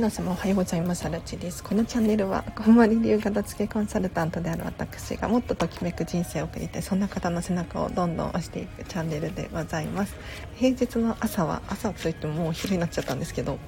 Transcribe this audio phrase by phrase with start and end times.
[0.00, 1.62] 皆様おはようございますあらちです。
[1.62, 6.82] このチャンネルはこんまり流片付けコンサルタントである私がもっとときめく人生を送りたい。
[6.82, 10.16] そんな方の背中をどんどん押していくチャンネルでございます。
[10.56, 13.58] 平日の朝は朝といってももう昼になっちゃったんですけど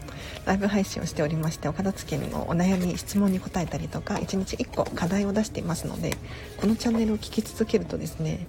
[0.46, 6.16] ライブ配信をしておりましてお片付けにもお悩み質問に答えたりとか1日1個課題を出していますので
[6.56, 8.46] このチャンネルを聞き続けるとですね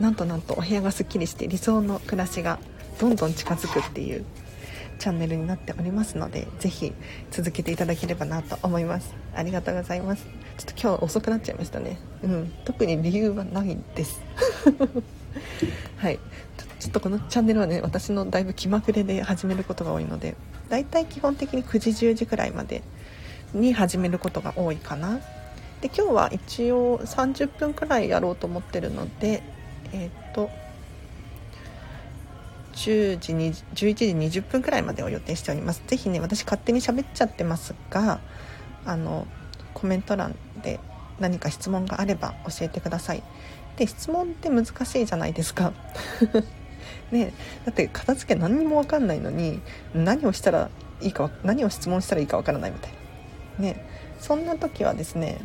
[0.00, 2.58] なんとなんとお部屋がすっきりして理想の暮らしが
[3.00, 4.24] どんどん近づくっていう
[5.00, 6.92] チャンネルになっておりますのでぜひ
[7.30, 9.14] 続けていただければなと思います。
[9.34, 10.24] ありがとうございます。
[10.58, 11.98] ちょっと今日遅くなっちゃいましたね。
[12.22, 12.52] うん。
[12.66, 14.20] 特に理由はないです。
[15.96, 16.18] はい。
[16.78, 20.34] ちょっとこのチャンネルはね私のだいぶ気まぐれで始めることが多いので
[20.68, 22.82] だいたい基本的に9時10時くらいまで
[23.54, 25.18] に始めることが多いかな。
[25.80, 29.42] で今日は一応30分くらいやろうと思ってるので
[29.92, 30.50] えっ、と
[32.74, 35.82] 10時に11時20分くらいまでを予定しております。
[35.86, 38.20] ぜひね私勝手に喋っちゃってますが
[38.84, 39.26] あの
[39.74, 40.80] コメント欄で
[41.18, 43.22] 何か質問があれば教えてください。
[43.76, 44.70] で質問って難し
[45.02, 45.72] いじゃないですか。
[47.10, 47.32] ね
[47.64, 49.60] だって片付け何にも分かんないのに
[49.94, 52.92] 何をしたらいいか何を質問したらいいか分からないみたい
[53.58, 53.64] な。
[53.64, 53.84] ね
[54.20, 55.40] そんな時はですね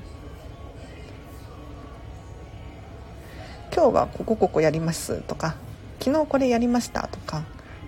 [3.74, 5.56] 今日はここここやりますとか
[6.00, 7.44] 昨日これやりましたとか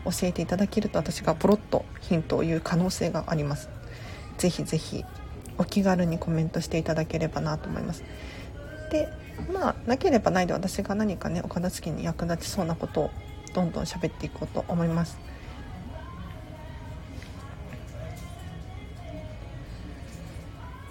[0.05, 3.69] 教えていただけると私がポロッとヒントを言う可能性があります。
[4.37, 5.03] ぜひぜひ
[5.57, 8.03] お気軽にコメントしていただければなと思います。
[8.91, 9.09] で
[9.53, 13.11] まあなければないで私が何かねお片付けに役立ちそうなことを
[13.53, 15.17] どんどん喋っていこうと思います。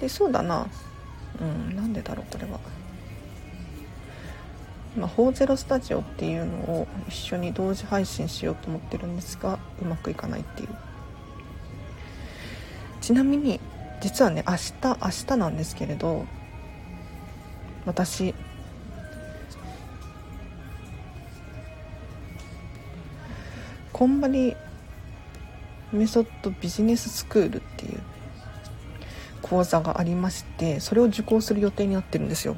[0.00, 0.66] でそうだな。
[1.41, 2.60] うんなんでだろうこれは。
[4.97, 10.69] 今ホーゼロスタジオっていうのを一緒に同時配信しようと思ってるんですがうまくいかないっていう。
[13.03, 13.61] ちなみに
[14.01, 14.97] 実はね明日明
[15.29, 16.25] 日なんですけれど
[17.84, 18.34] 私
[23.93, 24.57] こんまり
[25.93, 28.01] メソッドビジネススクールっていう
[29.43, 32.57] 講座がありましてそれを受講する予定になってるんですよ。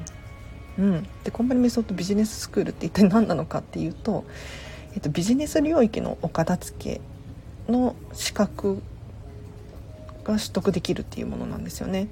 [0.79, 4.23] うん、でコンパニメソッドビジネススクールって一体何なのかっていうと、
[4.93, 7.01] えっと、ビジネス領域のお片付
[7.67, 8.81] けの資格
[10.23, 12.07] が取得できるっていうものなんですよね。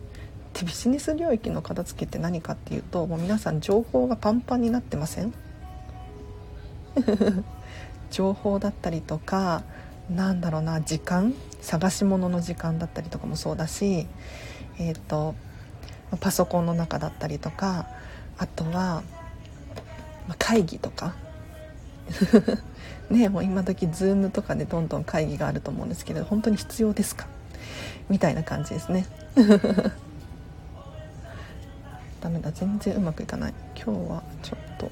[0.53, 5.33] でビジネス領域の片付けって何かっていうともう皆さん情報がパンパンになってません？
[8.11, 9.63] 情報だったりとか
[10.09, 11.33] なんだろうな時間？
[11.61, 14.07] 探し物の時間だったりとかもそうだし
[14.77, 15.35] えっ、ー、と
[16.19, 17.87] パソコンの中だったりとか
[18.37, 19.03] あとは、
[20.27, 21.15] ま会議とか。
[23.09, 27.25] ねもう今時 Zoom とかでどんどん会議があると思うんですけど本当に必要ですか？
[28.09, 29.05] みたいな感じですね。
[32.21, 33.53] ダメだ全然うまくいかない。
[33.75, 34.91] 今日はちょっと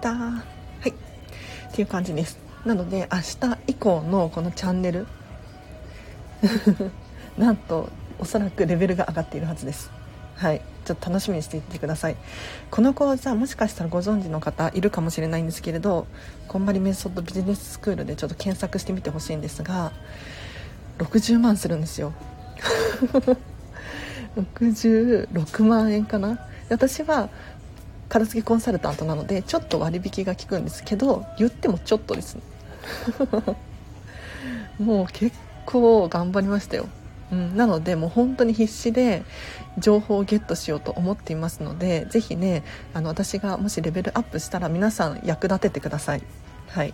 [0.00, 0.14] た。
[0.14, 0.42] は
[0.84, 0.90] い。
[0.90, 0.92] っ
[1.72, 2.38] ていう感じです。
[2.64, 5.06] なので明日以降のこのチャンネル。
[7.38, 7.88] なんと
[8.18, 9.90] おそらくレベルが上がっているはずです。
[10.36, 10.60] はい。
[10.84, 12.16] ちょっと楽しみにしていてください。
[12.70, 16.06] この講座もしかしたらご存知の方いるかもしれないんですけれど
[16.48, 19.92] こんまりメソッドビジネススクールでちょっと検索してみてほしいんですが
[20.98, 22.12] 60万するんですよ。
[24.36, 26.38] 66万円かな。
[26.68, 27.30] 私は
[28.10, 32.36] 片付けコンサルタントなのでちょっと割引が効くんですけど言ってもちょっとです
[34.78, 36.88] もう結構頑張りましたよ、
[37.32, 39.22] うん、なのでもう本当に必死で
[39.78, 46.22] 情報をゲットしようと思っていますのでぜひねあの私がもしレベルアップしたら皆さん役立ててください
[46.68, 46.92] はい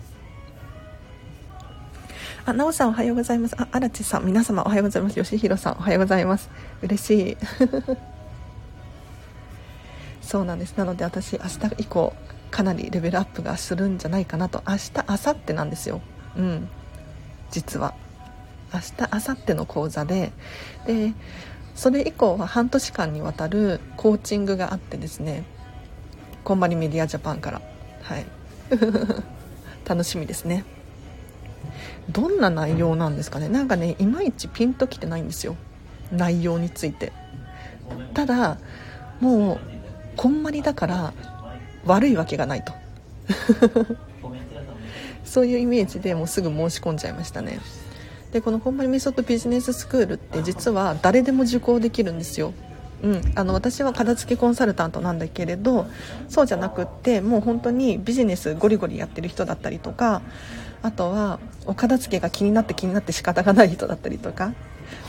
[2.45, 3.55] あ、なおさんおはようございます。
[3.59, 5.21] あ、荒地さん、皆様おはようございます。
[5.21, 6.49] 吉弘さんおはようございます。
[6.81, 7.37] 嬉しい。
[10.27, 10.75] そうなんです。
[10.75, 12.13] なので私明日以降
[12.51, 14.61] かなりレベルアップがするんじゃないかなと。
[14.67, 16.01] 明日明後日なんですよ。
[16.35, 16.69] うん。
[17.49, 17.95] 実は。
[18.73, 20.33] 明日明後日の講座で。
[20.85, 21.13] で
[21.75, 25.45] それ以降は半年間にわたるコーチングがあってですね。
[26.43, 27.61] こんばりメディアジャパンから。
[28.01, 28.25] はい。
[29.87, 30.65] 楽しみですね。
[32.09, 33.47] どんな内容なんですかね。
[33.47, 35.55] なんかねいまいちピンときてないんですよ。
[36.11, 37.13] 内容について。
[38.13, 38.57] ただ
[39.21, 39.76] もう
[40.17, 41.13] こんまりだから
[41.85, 42.73] 悪いわけがないと。
[45.23, 47.59] そういうイメージでもうすぐ申し込んじゃいましたね。
[48.31, 52.53] でこのこんまりメソッドビジネススクールって実は誰でも受講できるんですよ。
[53.03, 55.85] うん、あの私は片付けコンサルタントなんだけれど
[56.29, 60.23] そうじゃなくってもう本当にビジネスゴリゴリやってる人だったりとか
[60.81, 64.53] あとはお片付けが気になって気になって仕方がない人だったりとか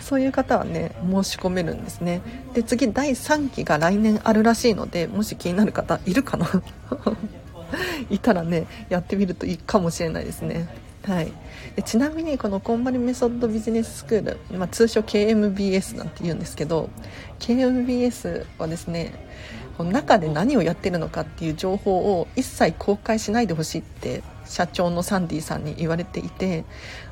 [0.00, 2.20] そういう方はね申し込めるんですね。
[2.54, 6.46] で次第3期が来年あるらしいのでもし気になる方いるかな？
[8.10, 10.68] いたらねやってみるといいかもしれないですね。
[11.04, 11.32] はい、
[11.74, 16.90] でちなみにこのこんまりメソッドビジネススクール、まあ、通称 KMBS なんて言うんですけど
[17.38, 19.14] KMBS はですね
[19.78, 26.64] この中で何をやってるのかっていう情報を一切公開しないでほしいって社長のサンディさんに言われていて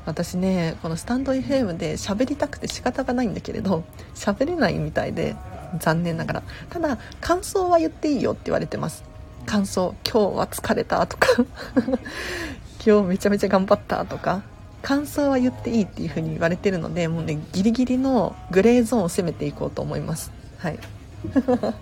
[0.05, 3.83] 私ねこのスタンド FM で喋りたくて仕方がないんだけれど
[4.15, 5.35] 喋れないみたいで
[5.79, 6.43] 残念ながら。
[6.69, 9.03] ただ感想は言っていいよって言われてます。
[9.45, 11.27] 感想今日は疲れたとか
[12.85, 14.43] 今日めちゃめちゃ頑張ったとか
[14.81, 20.31] 感想は言っていいっていう風に言われてるのでもうねギリギリのグレーゾーンを攻めていこうと思います。
[20.57, 20.79] はい。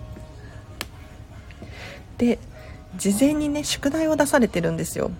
[2.18, 2.38] で
[2.96, 5.10] 事前にね宿題を出されてるんですよ。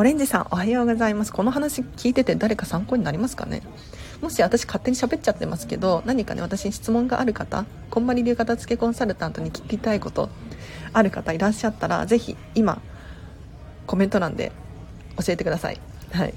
[0.00, 1.30] オレンジさんおはようございます。
[1.30, 3.60] この話聞いてて誰か参考になりますかね？
[4.22, 10.30] もし私勝手に喋っちゃってますけど何かね私に質問がある方こんまり流片付けコンサルタントに聞きたいこと
[10.94, 12.80] ある方いらっしゃったら是非今
[13.86, 14.52] コメント欄で
[15.18, 15.78] 教えてください。
[16.12, 16.32] はい。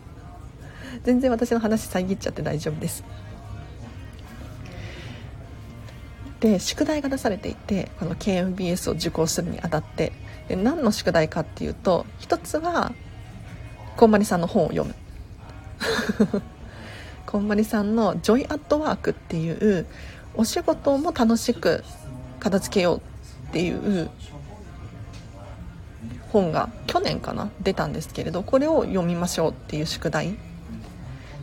[1.04, 3.02] 全然私の話遮っちゃって大丈夫です。
[6.40, 10.12] で宿題が出されていてこの KMBS を受講するにあたって
[10.48, 12.92] で何の宿題かっていうと一つは
[13.96, 14.94] こんまりさんの本を読む。
[17.26, 19.86] こんまりさんの「ジョイ・アットワーク」っていう
[20.34, 21.84] お仕事も楽しく
[22.40, 23.00] 片付けようっ
[23.52, 24.08] ていう
[26.32, 30.36] 本が去年かな出たんですけれどこれを読みましょうっていう宿題。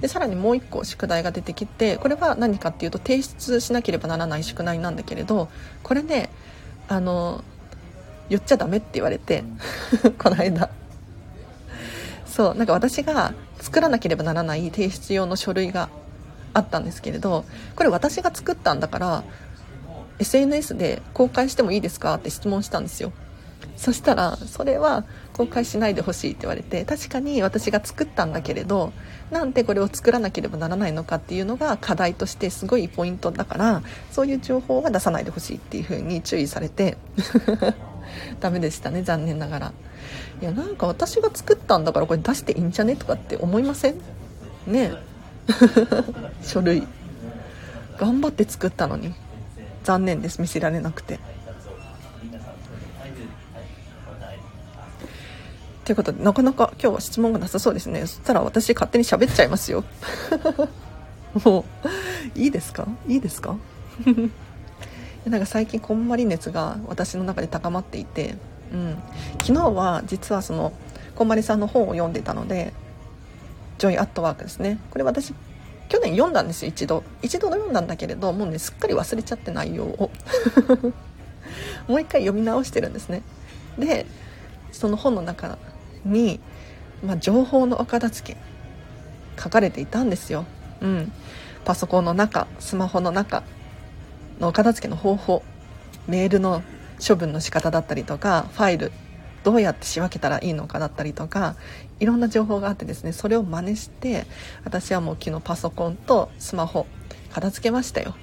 [0.02, 5.50] でさらにもう1個宿題が出てきてこれは何かっていうと提出しなければならない宿題なんだけれど
[5.84, 6.30] これね
[6.88, 7.44] あの
[8.30, 9.44] 言っちゃダメって言われて
[10.18, 10.70] この間。
[12.26, 15.88] そうなんか私が作らなければならない提出用の書類が
[16.54, 17.46] あったんですけれど
[17.78, 19.24] これ私が作ったんだから
[20.20, 23.14] SNS で公開してもいいですかって質問したんですよ。
[23.78, 28.94] そしたらそれは公開しないでほしいって言われて確かに私が作ったんだけれど
[29.32, 33.82] なんでこれを作らなければならないのかっていうのが課題としてすごいポイントだから
[34.12, 36.98] そういう情報は出さないでほしいっていう風に注意されて
[38.40, 39.74] ダメでしたね残念ながら。
[40.42, 43.96] いやなんか私が作ったんだからこれ出していいんじゃねとかって思いません？
[44.68, 44.92] ね。
[46.44, 46.88] 書類。
[47.98, 49.14] 頑張って作ったのに。
[49.84, 51.20] 残念です見せられなくて。
[55.86, 58.02] ということでなかなか今日は質問がなさそうですね。
[58.02, 59.84] そしたら私勝手に喋っちゃいますよ。
[61.46, 61.64] も
[62.36, 62.88] ういいですか？
[63.08, 63.56] いいですか？
[65.26, 68.36] なんか最近こんまり熱が私の中で高まっていて、
[68.72, 68.98] うん、
[69.42, 70.72] 昨日は実はその
[71.16, 72.74] こんまりさんの本を読んでたので
[73.26, 74.80] 「Joy at Work」ですね。
[74.92, 75.34] これ私
[75.88, 77.04] 去年読んだんですよ一度。
[77.22, 80.12] 一度読んだんだけれどもうねすっかり忘れちゃって内容を。
[81.88, 83.22] もう一回読み直してるんですね。
[83.78, 84.06] で
[84.72, 85.58] その本の中
[86.04, 86.40] に、
[87.04, 90.46] まあ、情報のお片付け書かれていたんですよ、
[90.82, 91.12] うん、
[91.64, 93.44] パソコンの中スマホの中
[94.40, 95.44] の片付けの方法
[96.08, 96.62] メールの
[97.06, 98.92] 処分の仕方だったりとかファイル
[99.44, 101.56] どうやって仕分けたらいいのかだったりとか
[102.00, 104.26] いろんな情報があってですねそれを真似して
[104.64, 106.88] 私はもう昨日パソコンとスマホ
[107.32, 108.16] 片付けましたよ。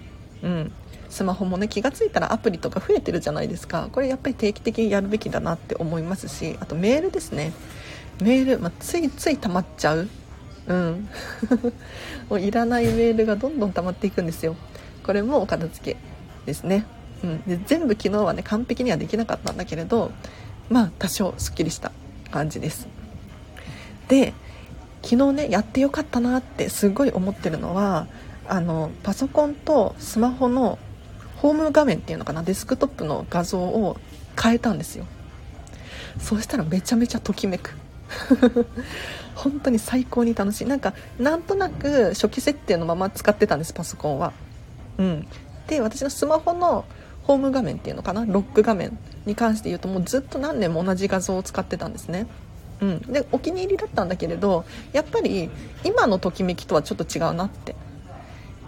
[0.43, 0.73] うん。
[1.11, 3.91] スマホもね気が付いたらアプリとか増えてるじゃないですか。
[3.93, 7.53] これやっぱり定期的にやるべきだなって思いますしあとメールですね。
[8.23, 10.09] メール、まあ、ついつい溜まっちゃう。
[10.67, 11.09] うん。
[12.31, 14.57] もういらないメールがどんどん溜まっていくんですよ。
[15.03, 15.97] これもお片付け
[16.47, 16.85] ですね、
[17.23, 20.13] うん、で全部昨日はね完璧にはできなかったんだけれど
[20.69, 21.93] まあ多少すっきりした
[22.31, 22.89] 感じです。
[24.09, 24.33] で
[25.03, 28.07] 昨日ねやってよかったなってすごい思ってるのは
[28.49, 30.79] あのパソコンとスマホの
[31.37, 33.97] ホーム画面っていうのかなデスクトップの画像を
[34.41, 35.07] 変えたんですよ。
[36.19, 37.75] そうしたらめちゃめちゃときめく。
[39.35, 40.67] 本当に最高に楽しい。
[40.67, 44.33] なんかなんとなく初期設定のまま使ってたんですパソコンは。
[44.99, 45.27] うん。
[45.67, 46.85] で私のスマホの
[47.23, 48.25] ホーム画面っていうのかな？
[48.27, 52.27] ロック画面に関して言うともうずっと何年も同じ画像を使ってたんですね。
[52.81, 55.51] うん、でお気に入りだったんだけれどやっぱり
[55.85, 57.77] 今のときめきとはちょっと違うなって。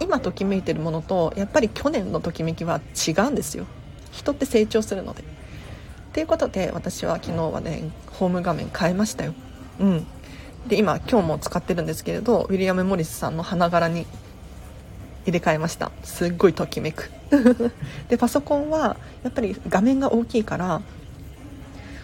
[0.01, 3.65] 今ときめいてるものとやっぱり去年のときめきは違うんですよ。
[4.11, 5.21] 人って成長するので。
[5.21, 5.25] っ
[6.13, 9.33] ていうことで私は昨日はねホーム画面変えましたよ。
[9.79, 10.07] うん。
[10.67, 14.05] で今今日も使ってるんですけれどウィリアム・モリスさんの花柄に
[15.25, 15.91] 入れ替えました。
[16.03, 17.11] すっごいときめく。
[18.09, 20.81] でパソコンはやっぱり画面が大きいから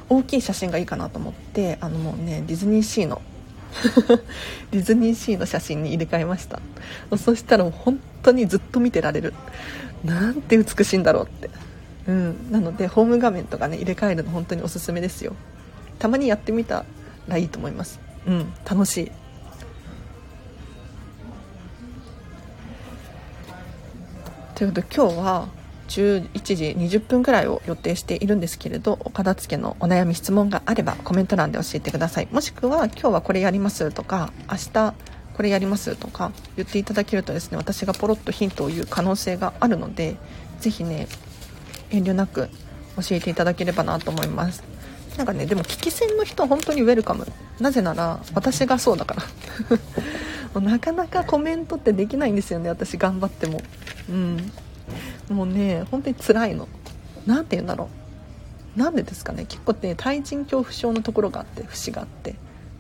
[0.10, 3.22] 大きい写真がいいかなと思ってあのもうねディズニーシーの
[4.72, 6.60] ディズニーシーの写真に入れ替えました。
[7.18, 9.34] そしたらもう本当にずっと見てられる。
[10.04, 11.50] なんて美しいんだろうって。
[12.08, 12.52] うん。
[12.52, 15.34] なのでホーム画面とかね入れ替えるの本当におすすめですよ。
[16.00, 16.84] たまにやってみた
[17.28, 18.00] らいいと思います。
[18.28, 18.54] うん。
[18.70, 19.12] 楽しい。
[24.62, 25.48] ということで今日は
[25.88, 26.66] 11時
[27.00, 32.28] 20分くらいを予定しているんですけれどお片付けのお悩み質問があればコメント欄で教えてください。
[32.30, 34.94] もしくは今日はこれやりますとか明日
[35.34, 40.16] これやりますとか言っていただけるとですね私がポロッとヒントを言う可能性があるので
[40.60, 41.08] 是非ね
[41.90, 42.48] 遠慮なく
[42.98, 44.62] 教えていただければなと思います。
[45.18, 47.28] なんかねでも聞き戦の人は本当にウェルカム。
[47.60, 49.16] なぜなら私がそうだか
[50.54, 50.60] ら。
[50.62, 53.62] なかなかコメントってできないんですよね私頑張っても。
[54.10, 54.52] うん。
[55.30, 56.68] もうね本当に辛いの。
[57.26, 57.90] 何て言うんだろ
[58.76, 58.80] う。
[58.80, 59.46] なんでですかね。
[59.48, 62.36] 結構ね対人恐怖症のところがあって節があって。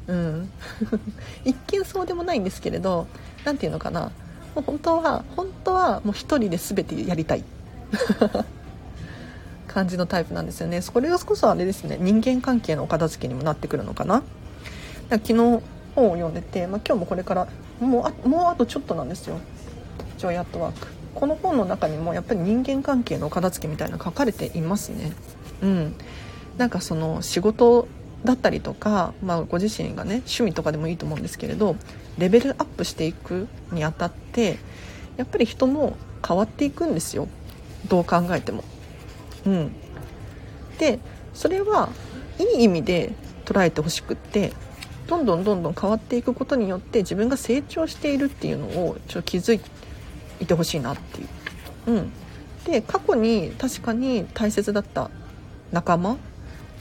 [0.07, 0.49] うん。
[1.45, 3.07] 一見そうでもないんですけれど
[3.45, 4.11] 何て言うのかな。
[4.55, 7.43] もう本当は本当はもう一人で全てやりたい。
[9.71, 10.81] 感じのタイプなんですよね。
[10.81, 11.97] それこそあれですね。
[11.99, 14.23] 人間関係のお片付けにもなってくるのかな。
[15.09, 15.61] 昨日本
[16.09, 17.47] を読んでて、まあ、今日もこれから
[17.79, 19.39] もうあもうあとちょっとなんですよ。
[20.17, 20.87] ジョイアットワーク。
[21.15, 25.11] この本の中にもやっぱり人間関係の片付けみたいな書かれていますね。
[25.61, 25.95] うん。
[26.57, 27.87] なんかその仕事
[28.23, 31.75] だったりとか、まあ、ご自身がね趣味とかでもいいと思うんですけれど
[32.17, 34.59] レベルアップしていくにあたって
[35.17, 37.27] やっぱり人も変わっていくんですよ。
[37.87, 38.63] どう考えても。
[39.45, 39.71] うん、
[40.77, 40.99] で
[41.33, 41.89] それは
[42.39, 43.13] いい意味で
[43.45, 44.53] 捉えてほしくって
[45.07, 49.59] どんどんどんどん変わっていくことによって自分が成長しているっていうのをちょっと気づ
[50.39, 51.27] いてほしいなっていう。
[51.87, 52.11] うん、
[52.65, 55.09] で過去に確かに大切だった
[55.71, 56.17] 仲間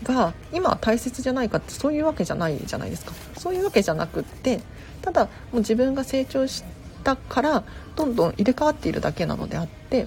[0.02, 3.12] が今は大切じゃないかってそういうわけじゃないじゃないですか。
[3.38, 4.60] そういうわけじゃなくって
[5.02, 6.62] ただもう自分が成長し
[7.02, 7.64] たから
[7.96, 10.06] どんどん入れ替わっているだけなのであって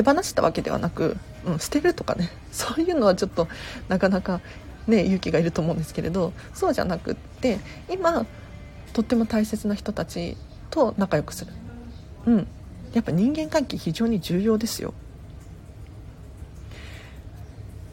[0.00, 2.30] 手放したわけではなく、うん、捨てるとかね。
[2.50, 3.48] そういうのはちょっと
[3.88, 4.40] なかなか
[4.86, 7.58] ね勇気がいると思うんですけれどそうじゃなくって
[7.90, 8.26] 今
[8.92, 10.36] とっても大切な人たち
[10.70, 11.52] と仲良くする。
[12.26, 12.46] うん。
[12.92, 14.94] やっぱ人間関係非常に重要ですよ。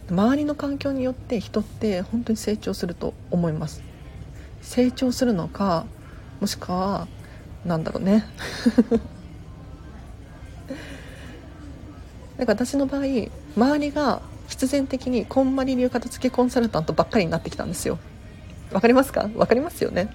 [0.10, 3.84] 周りの環境によって人って本当に成長すると思います。
[4.62, 5.86] 成長するのか
[6.40, 7.08] もしくは
[7.66, 8.26] なんだろうね。
[12.38, 13.02] なんか私の場合
[13.56, 18.00] 周りが必然的にこんまり流片付けコンサルタントばっかりになってきたんですよ。
[18.72, 19.30] わかりますか？
[19.36, 20.10] わかりますよね？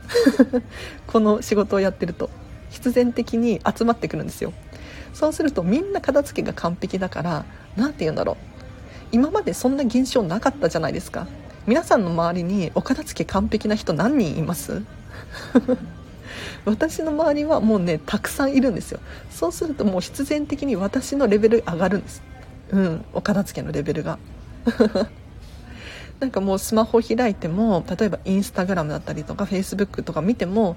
[1.07, 2.31] この仕事をやってると。
[2.71, 4.53] 必然的に集まってくるんですよ。
[5.13, 7.45] そうするとみんな片付けが完璧だから
[7.77, 8.37] 何て言うんだろう。
[9.13, 11.27] 今までそんな現象なかったじゃないですか。
[11.67, 14.83] 皆さんの周りにお片付け完璧な人何人います？
[16.65, 19.01] 私の周りはもうねたくさんいるんですよ。
[19.31, 22.23] そうするともう必然的に私のレベル上がるんです。
[22.71, 24.19] うんお片付けのレベルが。
[26.21, 30.77] なんかもうスマホ開いても例えばインスタグラムだったりとかフェイスブックとか見ても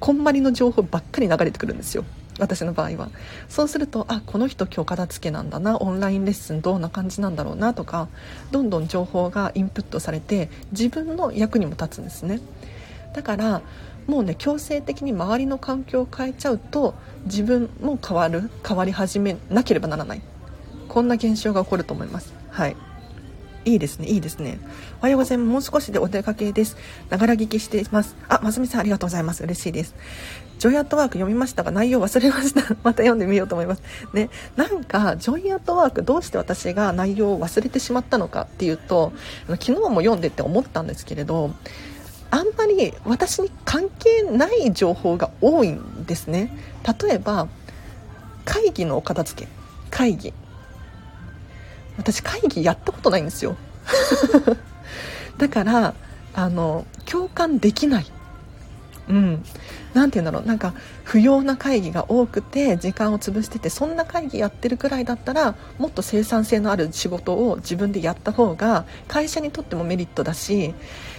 [0.00, 2.04] こんまりの情報ばっかり流れてくるんですよ。
[2.38, 3.10] 私の場合は。
[3.48, 5.76] そうするとあこの人今日片付けなんだな。
[5.76, 8.08] オンラインレッスンどんな感じなんだろうなとか
[8.50, 12.40] どんどん情報がインプットされて自分の役にも立つんですね。
[13.14, 13.62] だから
[14.08, 16.94] もうね強制的に周りの環境を変えちゃうと
[17.26, 20.22] 自分も変わる変わり始めなければならない
[20.88, 22.76] こんな現象が起こると思いますはい
[23.64, 24.58] いいですね、いいですね。
[25.00, 25.50] おはようございます。
[25.50, 26.78] もう少しでお出かけです。
[27.10, 28.16] ながら聞きしています。
[28.28, 29.42] あ、ますみさんありがとうございます。
[29.42, 29.94] 嬉しいです。
[30.58, 32.62] ジョイアットワーク読みましたが内容忘れました。
[32.82, 33.82] また読んでみようと思います。
[34.14, 39.12] ね、なんか、ジョイアットワークどうして私が内容を忘れてしまったのかっていうと、
[39.48, 41.50] 昨日も読んでって思ったんですけれど、
[42.30, 46.50] あんまり私に関係ない情報が多いんですね。
[47.00, 47.48] 例えば、
[48.44, 49.48] 会議のお片付け。
[49.90, 50.32] 会議。
[51.98, 53.56] 私会議やったことないんですよ
[55.36, 55.94] だから
[56.32, 58.06] あの共感できない
[59.08, 59.44] うん。
[59.94, 70.74] 何て言うんだろうなんか不要な会議が多くて時間を潰しててそんな会議やってるくらいだったらもっと生産性のある仕事を自分でやった方が会社にとってもメリットだし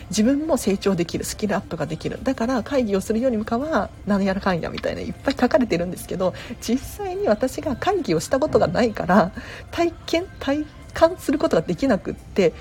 [0.10, 9.32] 自分も成長できるスキルアップができるだから会議をするよりもかは何やらかんやみたいないっぱい書かれてるんですけど実際に私が会議をしたことがないから
[9.72, 12.54] 体験体感することができなくって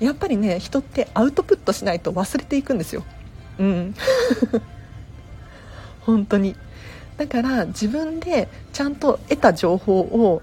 [0.00, 3.04] やっぱりね人ってアウトプットしないと忘れていくんですよ。
[3.58, 3.94] うん。
[6.02, 6.56] 本当に。
[7.16, 10.42] だから自分でちゃんと得た情報を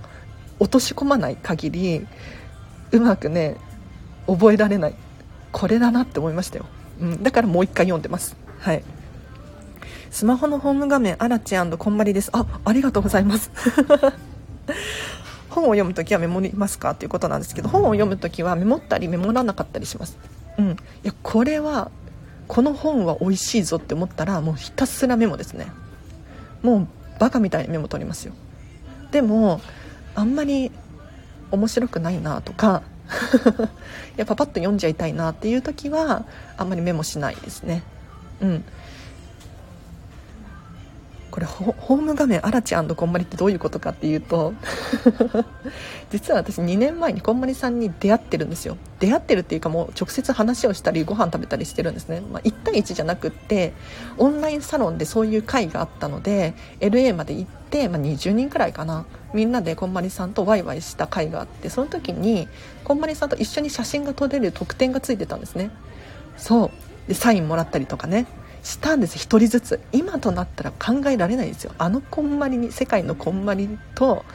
[0.60, 2.08] 落とし込まない限り
[2.91, 3.58] うまくね
[4.27, 4.96] 覚えられない。
[5.51, 6.65] これだなって思いましたよ、
[7.00, 8.36] うん、だからもう一回読んでます。
[8.60, 8.84] はい。
[10.10, 12.29] スマホのホーム画面アラチこんまりです。
[12.34, 13.51] あありがとうございます。
[15.50, 16.91] 本を読むときはメモりますか？
[16.91, 20.17] っていうことなんですけど本を読むときはメモったりメモらなかったりします。
[20.58, 20.72] うん。
[20.72, 21.91] いやこれは
[22.48, 25.72] この本は美味しいぞって思ったらもうひたすらメモですね。
[26.62, 26.88] もう
[27.20, 28.34] バカみたいにメモ取りますよ。
[29.12, 29.62] でも
[30.16, 30.72] あんまり
[31.52, 32.84] 面白くないなとか
[34.18, 36.26] やパパッと読んじゃいたいなっていう時は
[36.58, 37.84] あんまりメモしないですね。
[38.42, 38.64] うん。
[41.34, 44.54] これホーム画面アラチこんまりってどういうことかっていうと
[46.12, 48.78] 実は私2年前にこんまりさんに出会ってるんですよ。
[49.00, 53.74] 出会ってるっていうかもう直接話をしたりご飯食べたりしてるんですね、まあ、1対1じゃなくって
[54.20, 59.06] オンラインサロンでそういう会があったので LA まで行って、まあ、20人くらいかな。
[59.34, 62.48] みんなでこんまりさんとワイワイした会があってその時に
[62.84, 65.72] こんまりさんと一緒に写真が撮れる特典がついてたんですね。
[66.38, 66.72] そう。
[67.08, 68.28] でサインもらったりとかね。
[68.63, 69.79] したんです1人ずつ。
[69.91, 71.74] 今となったら考えられないですよ。
[71.77, 74.25] あのこんまりに世界のこんまりと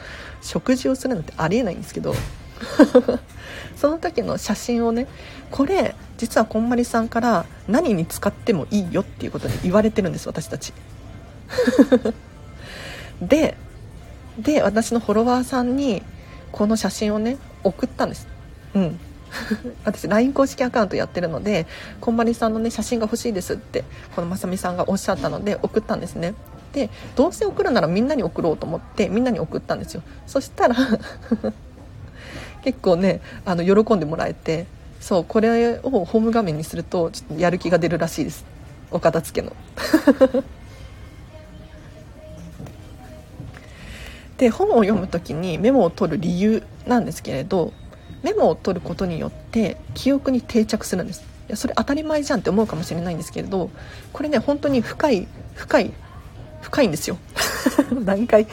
[0.41, 2.13] 食事をするなんてありえないんですけど。
[3.75, 5.07] その時の写真をね
[5.49, 10.73] これ実はこんまりさんから何に使ってもいいよっていうことに言われてるんです私たち。
[13.21, 13.55] で
[14.37, 16.03] で私のフォロワーさんに
[16.51, 18.27] この写真をね送ったんです。
[18.73, 18.99] うん。
[19.85, 21.67] 私 LINE 公式アカウントやってるので
[22.01, 23.83] こんまりさんのね写真が欲しいですって
[24.15, 26.33] このまさみさんがおっしゃったので送ったんですね。
[26.73, 30.03] でどうせ送るならみんなに送ろうと思ってみんなに送ったんですよ。
[30.27, 30.75] そしたら
[32.63, 34.67] 結構ねあの喜んでもらえて
[34.99, 38.45] そうこれをホーム画面にするとちょっとやる気が出るらしいです。
[38.91, 39.55] お片付けの。
[44.37, 47.73] で本を読む時にメモを取る理由なんですけれど
[48.23, 51.21] メモを取ることによって記憶に定着するんです。
[51.47, 53.71] いやそれ当たり前じゃんって思うかもしれないんですけれど
[54.13, 55.93] これね本当に深い深い
[56.61, 57.17] 深いんですよ。
[58.05, 58.47] 何回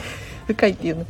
[0.46, 1.06] 深いっていうの。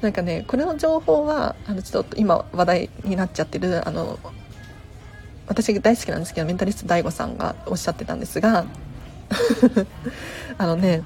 [0.00, 4.18] なんかねこれの情報はあのちょっと今話題になっちゃってるあの
[5.46, 8.64] 私が大好きなんですけどメンタリスト DAIGO さんがおっしゃってたんですが
[10.58, 11.04] あのね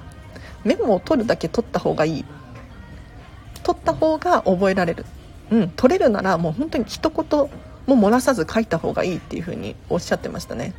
[0.65, 2.25] メモを取るだけ取った方がいい。
[3.63, 5.05] 取った方が覚えられる。
[5.51, 7.41] うん、取れるならもう本当に一言
[7.87, 10.75] も漏らさず書いた方がいいっていうふうにおっしゃってましたね。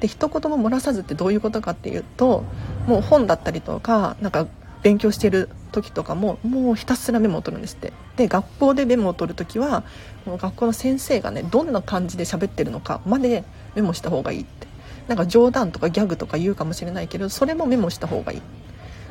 [0.00, 2.44] で一言も漏らさずってどういうことかっていうと
[2.86, 4.46] もう本だったりとかなんか
[4.82, 7.92] 勉強してる時とかももうひたすらメモを取るんですって。
[8.16, 9.82] で学校でメモを取る時は
[10.24, 14.66] この学校の先生がねどんな感じで喋ってるのかまでメモした方がいいって。
[15.08, 18.42] なんか冗談とかギャグとか言うかもしれないけどそれもメモした方がいい。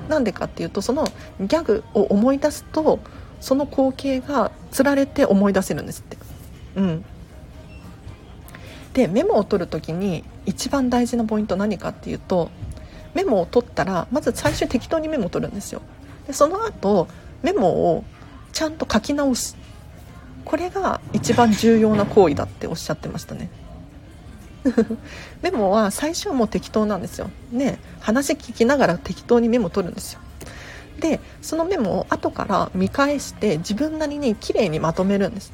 [0.10, 1.06] なんでかっていうとその
[1.39, 3.00] ギャグを思い出すと
[3.39, 6.17] その光景がつられて思い出せるんですって。
[6.76, 7.06] うん。
[8.93, 12.50] でメモを取る時に一番大事なポイント何かっていうと
[13.13, 15.82] メモを取ったらまず最初適当にメモを取るんですよ。
[16.28, 17.08] でその後
[17.43, 18.04] メモを
[18.54, 19.58] ちゃんと書き直す。
[20.45, 23.50] これが一番重要な行為だっておっしゃってましたね。
[25.41, 27.30] メモは最初はもう適当なんですよ。
[27.52, 30.19] ね話聞きながら適当にメモ取るんですよ。
[30.99, 35.53] でそのメモを後から見返して自分なりに綺麗にまとめるんです、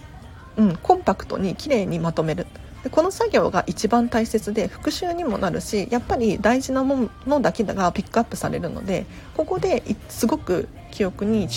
[0.57, 2.47] うん、コンパクトに綺麗にまとめる。
[2.83, 9.05] でこの作業が一番大切で復習にもなるしやっぱり大事なものだけがピックアップされるので
[9.37, 11.47] ここですごく記憶に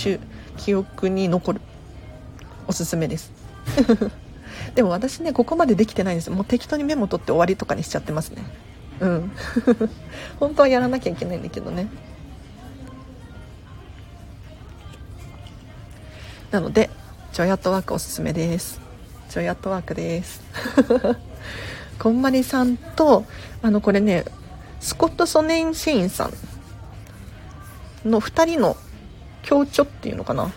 [0.56, 1.60] 記憶に残る。
[2.66, 3.30] おすすめです。
[4.74, 8.42] でも私ねここまでできてないんですもう適当にメモ取って終わりとかにしちゃってますね。
[9.00, 9.32] うん。
[10.38, 11.88] 本当はやらなきゃいけないんだけどね。
[16.54, 16.88] なので
[17.32, 18.80] ジョイアットワークおすすめです。
[19.28, 20.40] ジョイアットワークです。
[21.98, 23.24] こんまりさんと
[23.60, 24.24] あのこれね
[24.78, 28.08] スコット・ソネイン・シェインさん。
[28.08, 28.76] の2人の
[29.42, 30.52] 共著っていうのかな？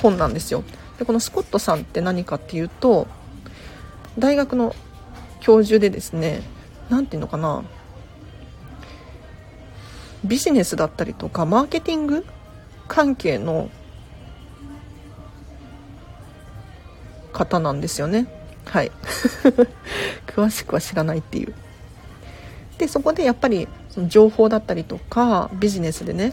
[0.00, 0.64] 本なんですよ。
[0.98, 3.06] でこのスコットさんって何かっていうと
[4.18, 4.74] 大学の
[5.38, 6.42] 教授でですね
[6.90, 7.62] 何ていうのかな？
[10.24, 12.26] ビジネスだったりとかマーケティング
[12.88, 13.70] 関係の
[17.32, 18.26] 方なんですよね。
[18.64, 18.92] はい。
[20.26, 21.54] 詳しくは知らないっていう。
[22.78, 26.32] でそこでやっぱりその情報だったりとかビジネスでね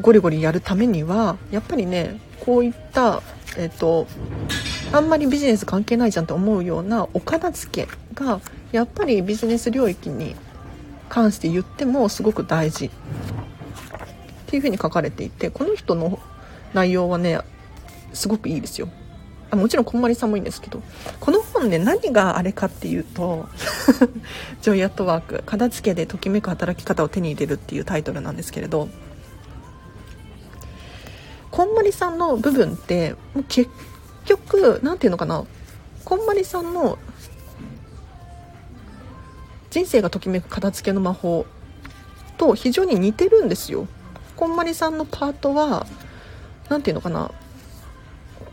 [0.00, 3.22] ゴリゴリやるためにはやっぱりねこういった
[3.56, 4.06] えっ、と
[4.92, 8.40] あんまりビジネス関係ないじゃんと思うようなお片付けが
[8.72, 10.34] やっぱりビジネス領域に
[11.08, 12.90] 関して言ってもすごく大事っ
[14.46, 16.18] ていうふうに書かれていてこの人の
[16.74, 17.40] 内容はね
[18.14, 18.88] すごくいいですよ。
[19.50, 20.82] あもちろんこんまりさんもいいんですけど
[21.20, 23.46] この本ね何があれかっていうと
[24.62, 28.88] 「ジョイアットワーク片付けでときめく働き方を手に入れる」っていうタイトルなんですけれど
[31.50, 33.70] こんまりさんの部分ってもう結
[34.24, 35.44] 局何て言うのかな
[36.04, 36.98] こんまりさんの
[39.70, 41.46] 人生がときめく片付けの魔法
[42.36, 43.88] と非常に似てるんですよ。
[44.36, 45.86] こんまりさんのパートは
[46.68, 47.30] 何て言うのかな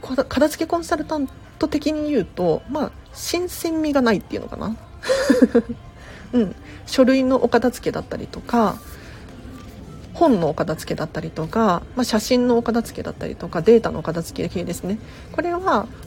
[0.01, 1.27] 片付けコンサルタン
[1.59, 4.75] ト的に言うとまあ新鮮味がないっていうのかな。
[6.33, 6.55] うん。
[6.85, 8.77] 書類のお片付けだったりとか
[10.13, 14.99] 本のお片付けだったりとか、まあ、写真のお片付けだったりとかデータのお片付け系ですね。
[15.31, 15.59] これは、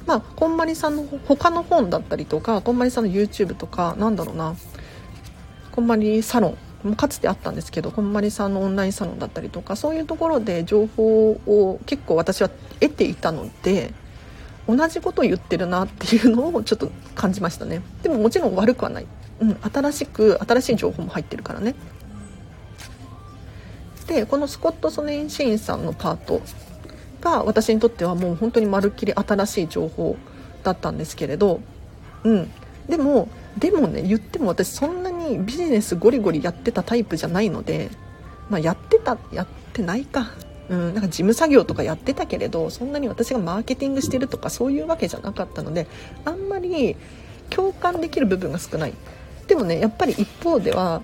[0.07, 4.55] まあ、こんまりさんの他の本だったりとかこんまりさんの YouTube とかなんだろうな。
[5.73, 6.57] こんまりサロン。
[6.97, 13.95] かつてあったんですけどこんまりさんのオンラインサロンだったりとかそういうところで情報を結構私は得ていたので
[14.69, 17.83] 同じことを言ってるなっていうのをちょっと感じましたね。
[18.03, 19.07] でももちろん悪くはない、
[19.41, 21.75] うん、新しく新しい情報も入ってるからね。
[24.07, 26.43] でこのスコット・ソネンシーンさんのパート
[27.21, 30.17] が私にとってはもう本当にまるっきり新しい情報
[30.63, 31.61] だったんですけれど
[32.23, 32.51] うん。
[32.89, 37.91] でもでもね言っても私そんなににビジネスゴリゴリやってたタイプじゃないので
[38.49, 40.31] まあやってたやってないか。
[40.69, 45.87] うん、なんか事務作業とかやってたけれどそんなに私がマーケティングしてるとかそういうわけじゃなかったので
[46.25, 46.97] あんまり
[47.51, 48.95] 共感できる部分が少ない。
[49.47, 51.03] でもねやっぱり一方では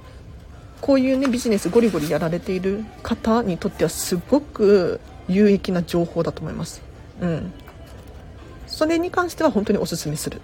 [0.81, 6.81] こういうねビジネスゴリゴリやられている方にとってはすごく有益な情報だと思います。
[7.21, 7.53] うん。
[8.67, 10.41] それに関しては本当におすすめする。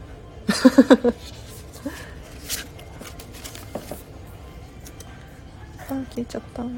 [6.17, 6.63] あ消えちゃった。
[6.63, 6.73] はい。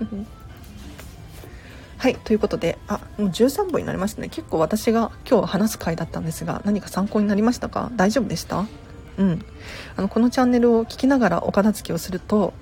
[1.98, 4.30] はいということであもう13本になりましたね。
[4.30, 7.90] 結構私が今日話す回だったんですが何か参考になりましたか？
[7.94, 8.64] 大丈夫でした？
[9.18, 9.44] うん、
[9.96, 12.54] あのこのチャンネルを聞きながらお片付けをすると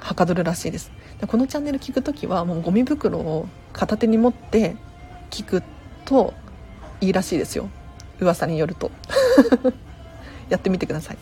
[0.00, 0.92] はかどるらしいです。
[1.18, 4.76] でこのチャンネル聞く時はもうゴミ袋を片手に持って
[5.30, 5.62] 聞く
[6.04, 6.34] と
[7.00, 7.70] いいらしいですよ。
[8.20, 8.90] 噂によると。
[10.50, 11.18] やってみてください。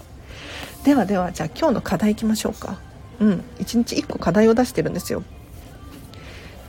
[0.83, 2.79] ではではじゃあ今日の課題いきましょうか。
[3.21, 5.23] うん1日1個課題を出してるんですよ。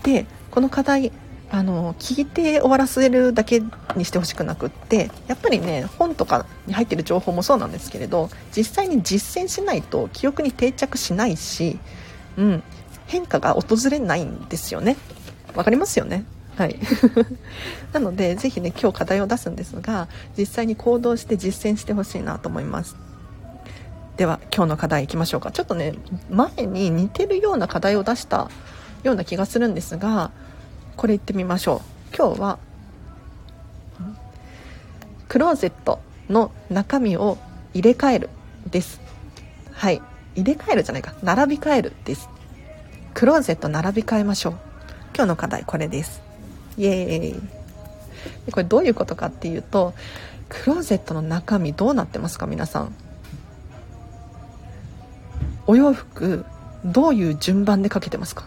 [0.03, 1.11] でこの課題
[1.49, 3.61] あの聞いて終わらせるだけ
[3.95, 11.77] にしてほしくなくってやっぱりね本とかに入ってる情報もそうなんですけれど実際に実践しないと記憶に定着しないし、
[12.37, 12.63] うん、
[13.07, 14.95] 変化が訪れないんですよね。
[15.53, 16.23] わかりますよね？
[16.55, 16.79] はい。
[17.91, 22.95] なのでぜひね今日課題を出すんですが実際に行動して実践してほしいなと思います。
[24.21, 25.49] では今日の課題いきましょうか。
[25.51, 25.95] ちょっとね
[26.29, 28.51] 前に似てるような課題を出した
[29.01, 30.29] ような気がするんですが
[30.95, 31.81] これいってみましょ
[32.13, 32.15] う。
[32.15, 32.59] 今日は
[35.27, 37.39] クローゼットの中身を
[37.73, 38.29] 入れ替える
[38.69, 39.01] です。
[39.71, 40.03] はい。
[40.35, 41.15] 入れ替えるじゃないか。
[41.23, 42.29] 並び替えるです。
[43.15, 44.53] クローゼット並び替えましょう。
[45.15, 46.21] 今日の課題これです。
[46.77, 47.37] イエー
[48.47, 48.51] イ。
[48.51, 49.95] これどういうことかっていうと
[50.47, 52.93] クローゼットの中身どうなってますか皆さん。
[55.67, 56.45] お洋服
[56.83, 58.45] どういう順番でかけてますか？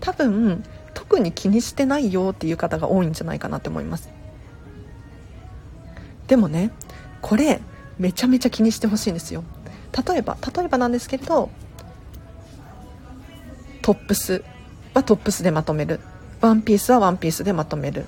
[0.00, 4.08] 多分特に気にしてないよっていう方が多いんじゃないかなって思います。
[6.26, 6.70] でもね
[7.20, 7.60] これ
[7.98, 9.42] めちゃめちゃ気にしてほしいんですよ。
[10.08, 11.50] 例えば例えばなんですけれど
[13.82, 14.44] トップス
[14.94, 16.00] はトップスでまとめる。
[16.40, 18.06] ワンピースはワンピースでまとめる。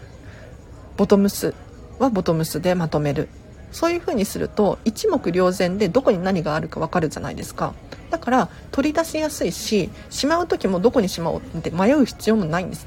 [0.97, 1.55] ボトムス
[1.99, 3.29] はボトムスでまとめる。
[3.73, 7.75] そういう風にすると一目瞭然でどこに何があるか分かるじゃないですか。
[8.11, 12.87] だから取り出しやすいししまう時もどこにしまおうって迷う必要もないんです、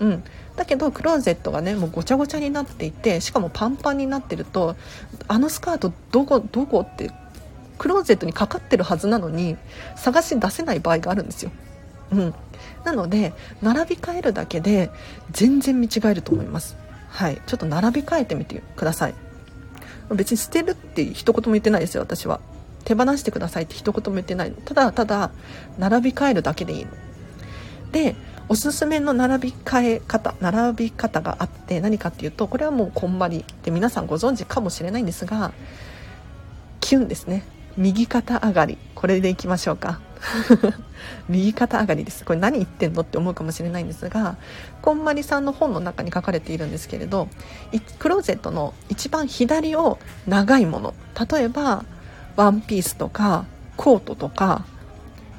[0.00, 0.24] うん、
[0.56, 4.74] だけどクローゼットがねもうごちゃごちゃになっていてしかもパンパンになってると
[5.28, 7.10] あのスカートどこどこって
[7.76, 9.58] クローゼットにかかってるはずなのに
[9.94, 11.50] 探し出せない場合があるんですよ、
[12.10, 12.34] うん、
[12.84, 14.90] なので並び替えるだけで
[15.32, 16.76] 全然見違えると思います。
[17.08, 17.40] はい。
[17.46, 19.14] ちょっと並び替えてみてください。
[20.14, 22.40] 別に捨てるって一言も言ってないですよ私は。
[22.84, 25.30] 手放してくださいって一言も言ってないただただ
[25.78, 26.90] 並び替えるだけでいいの。
[27.92, 28.16] で
[28.48, 35.52] おすすめの並び替え方並び方があって何かっていうとこれはもうこんまりで皆さんご存知かもしれないんですが
[36.80, 37.44] キュンですね。
[37.76, 38.76] 右肩上がり。
[38.94, 40.00] これでいきましょうか。
[41.28, 42.24] 右肩上がりです。
[42.24, 44.36] これ何言ってんのって思うかもしれないんですが
[44.80, 47.28] こんまりさんの本の中に書かれているんですけれど
[47.98, 50.94] クローゼットの一番左を長いもの
[51.30, 51.84] 例えば
[52.36, 53.44] ワンピースとか
[53.76, 54.64] コートとか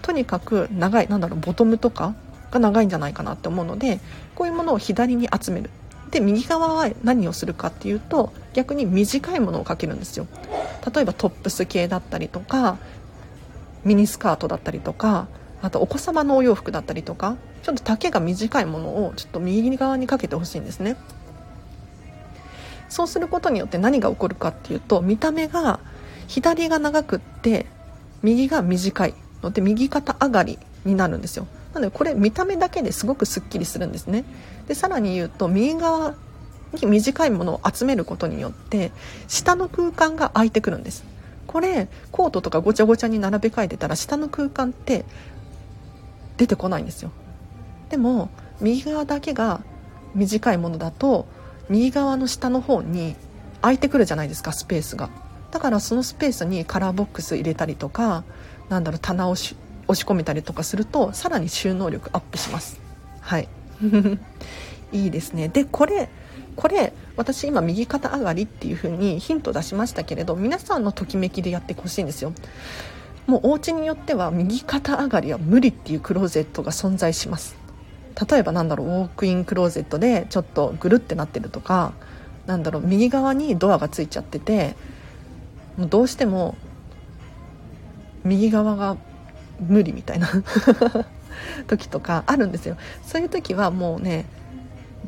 [0.01, 2.13] とにかく長いなんだろうボトムとか
[2.51, 3.99] が長いんじゃないかなって思うので
[4.35, 5.69] こういうものを左に集める。
[6.11, 10.27] で右側は何をするかっていうと逆に短いものをかけるんですよ。
[10.93, 12.77] 例えばトップス系だったりとか
[13.85, 15.27] ミニスカートだったりとか
[15.61, 20.97] あとお子様のお洋服だったりとかちょっと丈が短いものをちょっと右側にかけてほしいんですね。
[22.89, 25.79] そうすることによって何が起こるかっていうと見た目が
[26.27, 27.65] 左が長くって
[28.21, 31.47] 右が短いので右肩上がりになるんですよ。
[31.73, 34.25] なのでこれ見た目だけですごくすっきりするんですね。
[34.67, 36.13] でさらに言うと右側
[36.73, 38.91] に短いものを集めることによって
[39.27, 41.03] 下の空間が空いてくるんです。
[41.47, 45.05] これコートとかごちゃごちゃに並べ替えてたら下の空間って
[46.37, 47.11] 出てこないんですよ。
[47.89, 48.29] でも
[48.59, 49.61] 右側だけが
[50.15, 51.27] 短いものだと
[51.69, 53.15] 右側の下の方に
[53.61, 55.09] 空いてくるじゃないですかスペースが。
[55.51, 58.23] だからそのスペースにカラーボックス入れたりとか
[58.69, 59.55] なんだろう棚を押し
[59.87, 62.79] 込めたりとかするとさらに収納力アップします。
[63.21, 63.47] はい。
[64.91, 65.49] いいですね。
[65.49, 66.09] でこれ
[66.55, 72.33] これ私今右肩上がりっていう風にヒント出しましたけれど皆さんのときめきでやってほしいんですよ。
[73.27, 77.55] もうお家によっては右肩上がりは無理っていうクローゼットが存在します。
[78.29, 81.93] 例えばなんだろうウォークインクローゼットでちょっとぐるってなってるとか
[82.45, 84.75] なんだろう右側にドアがついちゃってて
[85.77, 86.55] もうどうしても
[88.23, 88.97] 右側が
[89.59, 90.29] 無理みたいな
[91.67, 92.77] 時とかあるんですよ。
[93.05, 94.25] そういう時はもうね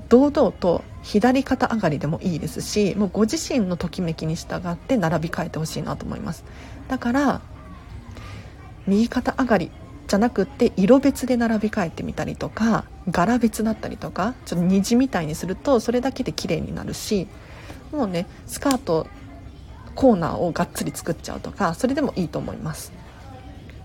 [0.10, 6.43] 堂々と左肩上がりでもいいですしもうご自身のときめきに従って並び替えてほしいなと思います。
[6.87, 7.41] だから
[8.87, 9.71] 右肩上がり
[10.07, 17.27] じゃなくって色別で並び替えてみたりとか柄別だったりとかちょっと虹みたいにするとそれだけで綺麗になるし
[17.91, 19.07] もうねスカート
[19.93, 22.91] コーナーをがっつり作っちゃうとかそれでもいいと思います。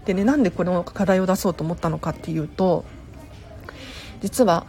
[0.06, 2.87] でねなんでこの課題を出そうと思ったのかっていうと
[4.22, 4.66] 実は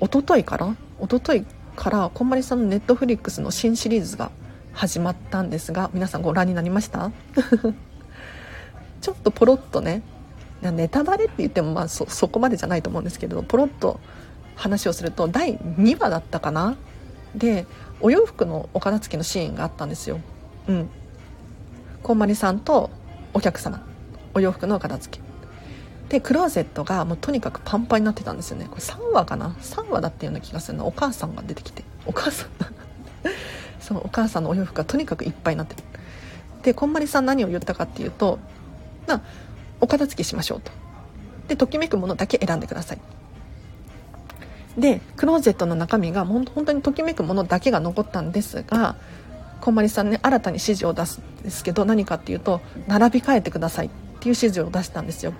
[0.00, 1.44] 一昨日から一昨日
[1.76, 4.30] からこんまりさんのネットフリックスの新シリーズが
[4.72, 7.10] 始まったんですが皆さんご覧になりました？
[9.00, 10.02] ちょっとポロッとね
[10.62, 14.00] ネタバレって言ってもまあそそこまでじゃないと思うんですけどポロッと
[14.56, 16.76] 話をすると第2話だったかな？
[17.34, 17.66] で
[18.00, 20.20] お洋服のお片付けのシーンがあったんですよ。
[20.68, 20.88] うん。
[22.02, 22.90] こんまりさんと
[23.32, 23.84] お客様。
[24.34, 25.23] お洋服のお片付け。
[26.14, 28.68] でクローゼットがもうとにかくパンパンになってたんですよね。
[28.70, 30.84] これ3話かな？3話だったような気がするな。
[30.84, 31.82] お母さんが出てきて。
[32.06, 32.50] お母さん
[33.82, 35.82] そうお母さんのお洋服がとにかくいっぱいになってる。
[36.62, 38.38] でこんまりさん何を言ったかっていうと
[39.08, 39.20] まあ
[39.80, 40.70] お片付けしましょうと。
[41.48, 42.98] でときめくものだけ選んでください。
[44.78, 48.94] でクローゼットの中身が本当にときめくものだけが残ったんですが
[49.60, 53.98] こんまりさんね新たに指示を出すんですけど何かっていうと並び替えてくださいっていう
[54.28, 55.34] 指示を出したんですよ。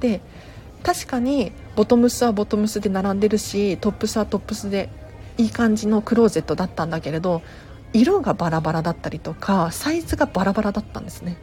[0.00, 0.20] で
[0.82, 4.88] 確かにボトムスはボトムスで並んでるしトップスはトップスで
[5.38, 7.42] いい感じのクローゼットだったんだけれど
[7.92, 11.38] 色がバラバラだったりとかサイズがバラバラだったんですね。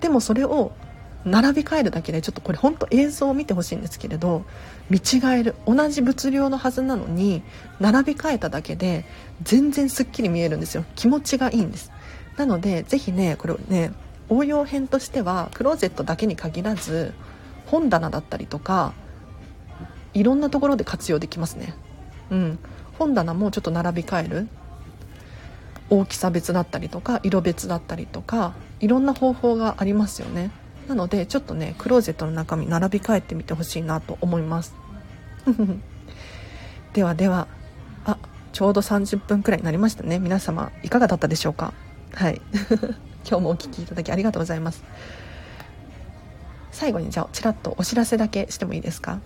[0.00, 0.72] でもそれを
[1.24, 4.44] 並び替えるだけでちょっとこれ本当映像を見てほしいんですけれど
[4.88, 7.42] 見違える同じ物量のはずなのに
[7.80, 9.04] 並び替えただけで
[9.42, 10.84] 全然すっきり見えるんですよ。
[10.94, 11.92] 気持ちがいいんです。
[12.36, 13.92] なのでぜひねこれをね
[14.28, 17.12] 応用編としてはクローゼットだけに限らず
[17.70, 18.92] 本棚だったりとか
[20.14, 21.74] いろんなところで活用できますね。
[22.30, 22.58] うん。
[22.98, 24.48] 本棚もちょっと並び替える。
[25.90, 30.50] 大きさ別だったりとか色別だったりとかいろんな方法がありますよね。
[30.86, 34.74] なのでちょっとねクローゼットの中身並び替えてみてほしいなと思います。
[36.92, 37.46] ではでは
[38.04, 38.18] あ
[38.52, 40.18] ちょうど30分くらいになりましたね。
[40.18, 41.72] 皆様いかがだったでしょうか？
[42.14, 42.40] はい。
[43.28, 44.82] 今日もお聴きいただきありがとうございます。
[46.78, 49.18] 最後にじゃあちらっとお知らせだけしてもいいですか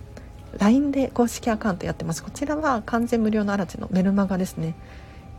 [0.58, 2.24] ？LINE で公式アカウントやってます。
[2.24, 4.74] こちらは完全無料のアラチのメルマガですね。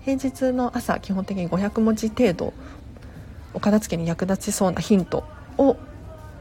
[0.02, 2.54] 平日の朝基本的に500文字程度
[3.56, 5.23] お片付けに役立ちそうなヒント
[5.58, 5.76] を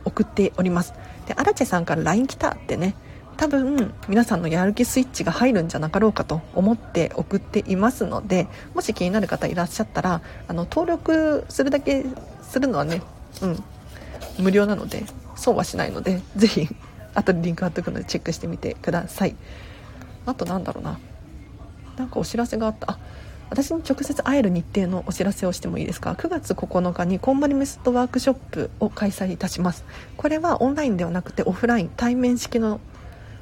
[0.05, 0.93] 送っております。
[1.27, 2.95] でアラチェさんから LINE 来たってね
[3.39, 12.05] 多分皆さんのやる気スイッチが入るんじゃなかろうかと思って送っていますのでもし気になる方いらっしゃったらあの登録するだけ
[12.43, 13.01] するのはね
[13.41, 13.65] うん
[14.39, 15.05] 無料なので
[15.43, 16.69] そうはしないので ぜひ
[17.15, 19.35] あとリンク貼っとくのでチェックしてみてください。
[20.25, 20.99] あとなんだろうな。
[21.99, 22.93] なんかお知らせがあった。
[22.93, 22.99] あ
[23.51, 29.85] 私に直接会える日程のお知らせをしてもいいですか？9月9日にこんまりメソッドワークショップを開催いたします。
[30.17, 32.81] これはオンラインではなくてオフライン対面式の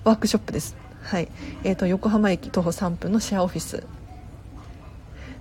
[0.02, 0.74] ワークショップです。
[1.02, 1.28] はい。
[1.62, 3.84] えーと、横浜駅徒歩3分のシェアオフィス。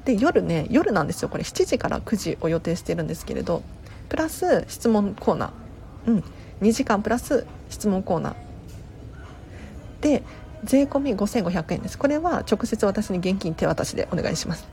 [0.06, 1.30] で夜ね夜なんですよ。
[1.30, 3.64] これ7時から9時を予定してるんですけれど。
[4.10, 6.12] プラス質問コーナー。
[6.12, 6.24] うん。
[6.62, 8.36] 2時間プラス質問コーナー。
[10.02, 10.24] で
[10.64, 11.98] 税込5500円です。
[11.98, 14.68] これは直接私に現金手渡しでお願いします。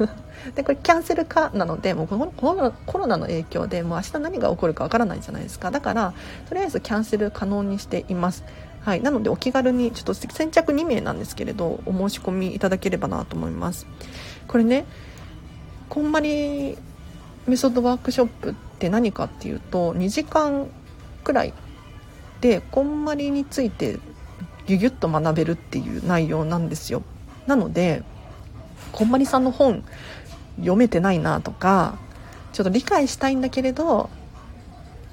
[0.54, 5.70] でこれキャンセル化なのでもうこのコロナの影響でもう明日何が起こるかわからないじゃないですか。
[5.70, 6.14] だから
[6.48, 8.44] とりあえずキャンセル可能にしています。
[8.80, 13.86] はい、なのでお気軽にちょっと先着2名なんですけれどお申し込みいただければなと思います。
[14.46, 14.86] これね
[15.88, 16.78] こんまり
[17.46, 20.68] メソッドワークショップって何かっていうと2時間
[21.26, 21.52] くらい
[22.40, 23.98] でこんまりについて
[24.66, 27.02] ギュギュッと学べるっていう内容なんですよ。
[27.48, 28.04] なので
[28.92, 29.82] こんまりさんの本
[30.58, 31.98] 読めてないなとか
[32.52, 34.08] ちょっと理解したいんだけれど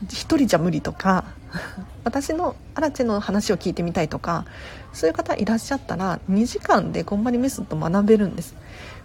[0.03, 1.25] 一人じゃ無理とか
[2.05, 4.45] 私のアラチェの話を聞いてみたいとか
[4.93, 8.55] そういう方いらっしゃったら2時間でこんまりメソッド学べるんです。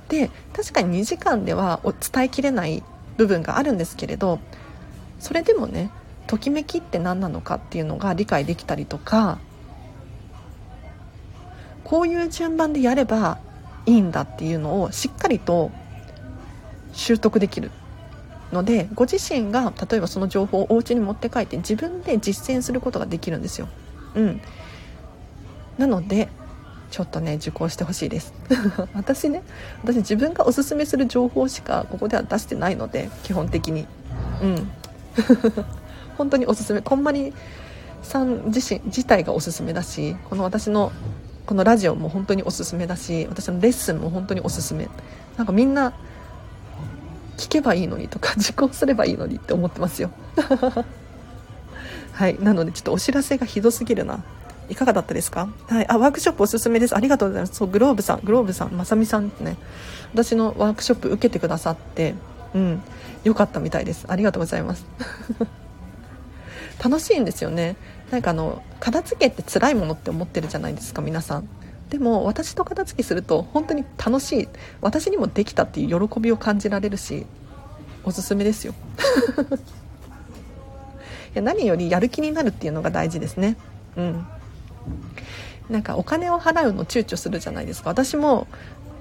[0.08, 2.82] で確かに2時間では伝えきれない
[3.16, 4.38] 部分があるんですけれど
[5.20, 5.90] それでもね
[6.28, 9.38] ときめきって何なのかっていうのが理解できたりとか
[11.82, 13.38] こういう順番でやれば
[13.86, 15.72] いいんだっていうのをしっかりと
[16.92, 17.70] 習得できる
[18.52, 23.68] のでご自身が例えばその情報をお家に持って帰って自分で実践することができるんですよ。
[24.14, 24.40] うん、
[25.78, 26.28] なので
[26.90, 28.34] ちょっとね受講してほしいです。
[28.92, 29.42] 私ね
[29.82, 33.86] 私自分がおすすめする情報しかここでは出してないので基本的に。
[34.42, 34.70] うん。
[36.18, 37.32] 本当におすすめこんまり
[38.02, 40.92] さん自身自体がおすすめだしこの私の
[41.46, 44.88] このラジオも本当におすすめだし私のレッスンも本当におすすめ
[45.38, 45.94] なんかみんな
[47.38, 50.10] 聞けばいいのにとか受講すればいいのにって思ってますよ
[52.12, 54.22] はいなのでちょっとお知らせがひどすぎるな
[54.70, 55.48] いかがだったですか？
[55.66, 55.88] はい。
[55.88, 56.94] あ、ワークショップおすすめです。
[56.94, 57.54] ありがとうございます。
[57.54, 59.56] そう、グローブさん、グローブさん、まさみさんってね、
[60.12, 62.14] 私のワークショップ受けてくださって、
[62.54, 62.82] うん、
[63.24, 64.04] よかったみたいです。
[64.08, 64.84] ありがとうございます。
[66.82, 67.76] 楽しいんですよね。
[68.10, 71.48] なんかあの、片付けって辛いものって思ってるじゃないですか、皆さん。
[71.90, 74.48] でも私と片付けすると本当に楽しい。
[74.80, 77.24] 私にもできたっていう喜びを感じられるし
[78.04, 78.74] おすすめですよ。
[81.34, 83.56] いや何よりやる気になるっていうのが大事ですね。
[83.96, 84.26] うん。
[85.70, 87.90] なんかお金を払うの躊躇するじゃないですか。
[87.90, 88.46] 私も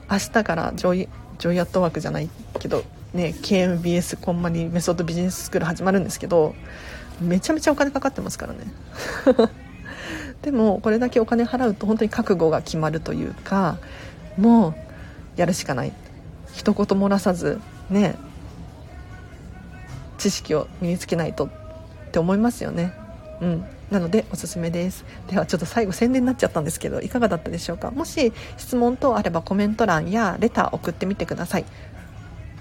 [0.09, 1.09] 明日からジョイ
[1.39, 6.55] ジョイアットワークじゃないけどね KMBS コンマニメソッドビジネススクール始まるんですけど
[7.21, 8.59] めちゃめちゃお金かかってますからね。
[10.41, 13.77] でもこれだけお金払うと本当に覚悟が決まるというか
[14.37, 14.75] もう
[15.35, 15.93] やるしかない。
[16.53, 18.15] 一言漏らさずね
[20.17, 21.49] 知識を身につけないとっ
[22.11, 22.93] て思いますよね。
[23.41, 23.65] うん。
[23.91, 25.05] なのでおすすめです。
[25.29, 27.91] ではちょっと最後宣伝になっちゃったんですけどいかがだったでしょうか？
[27.91, 31.65] もし質問等あればコメント欄やレター送ってみてください。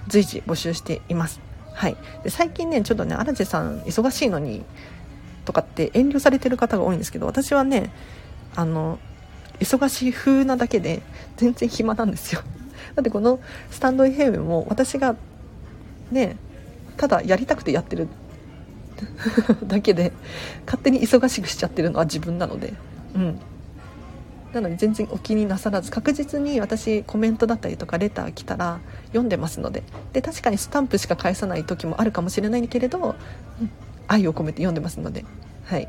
[0.08, 1.45] 随時募集しています。
[1.76, 1.96] はい。
[2.24, 4.64] で最近ねちょっとね荒地さん忙しいのに
[5.44, 7.92] とかって遠慮されてる方が多いんですけど私はね
[8.54, 8.98] あの
[9.60, 11.02] 忙しい風なだけで
[11.36, 12.40] 全然暇なんですよ。
[12.96, 15.16] だってこのスタンド FM も私が
[16.10, 16.36] ね
[16.96, 18.08] ただやりたくてやってる
[19.64, 20.12] だけで
[20.64, 22.72] 勝手に忙しくしちゃってるのは自分なので。
[23.14, 23.38] うん。
[24.56, 29.82] なので全然お気になさらず確実に私コメントだったりとかレター来たら読んでますので
[30.14, 33.16] で確かにスタンプしか返さない時もあるかもしれないけれど、
[33.60, 33.70] うん、
[34.08, 35.26] 愛を込めて読んでますので
[35.66, 35.88] はい。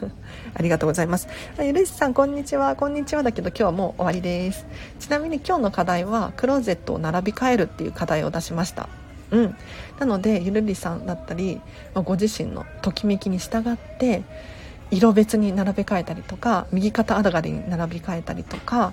[0.54, 1.28] ありがとうございます。
[1.60, 2.76] ゆるしさん、こんにちは。
[2.76, 4.64] こんにちはだけど、今日はもう終わりです。
[5.00, 8.88] ちなみに今日の課題は、クローゼットを並び替えるっていう課題を出しました。
[9.30, 9.54] うん。
[10.00, 11.60] なので、ゆるりさんだったり、
[11.92, 14.22] ご自身のときめきに従って、
[14.90, 18.92] 色別に並べ替えたりとか、右肩上がりに並び替えたりとか、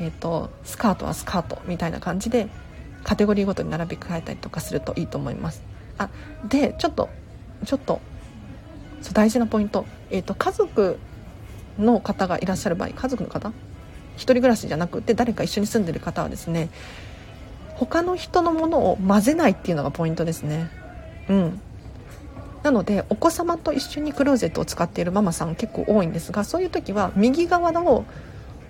[0.00, 2.48] え、ー、と、スカートはスカートみたいな感じで、
[3.02, 5.62] カテゴリーごとに並び替えたりとかするといいと思います。
[5.98, 6.08] あ、
[6.48, 7.08] で、ちょっと、
[7.64, 8.00] ちょっと
[9.04, 10.98] そう大事なポイント、えーと、家族
[11.78, 13.52] の方がいらっしゃる場合家族の方？
[14.16, 16.70] 一人暮らしじゃなくて誰か一緒に住んでる方はですね
[17.74, 20.70] 他の人のものを混ぜないっていうのがポイントですね。
[21.28, 21.60] うん。
[22.64, 28.06] なのでお子様と一緒にクローゼットを使っているママさん結構多いんですがそういう時は右側を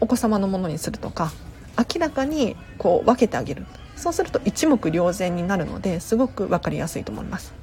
[0.01, 1.33] お子様のものにするとか
[1.79, 3.65] 明らかにこう分けてあげる。
[3.97, 7.55] そうすると一目瞭然になるのですごく分かりやすいと思います。